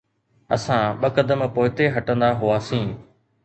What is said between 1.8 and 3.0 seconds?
هٽندا هئاسين.